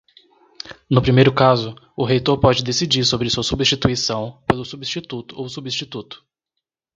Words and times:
No 0.89 0.99
primeiro 0.99 1.31
caso, 1.31 1.75
o 1.95 2.03
reitor 2.03 2.39
pode 2.39 2.63
decidir 2.63 3.05
sobre 3.05 3.29
sua 3.29 3.43
substituição 3.43 4.41
pelo 4.47 4.65
substituto 4.65 5.39
ou 5.39 5.47
substituto. 5.47 6.25